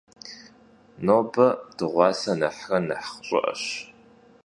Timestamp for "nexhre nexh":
2.39-3.13